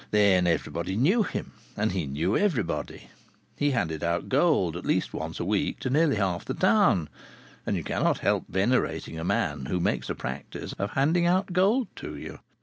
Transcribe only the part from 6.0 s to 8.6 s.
half the town, and you cannot help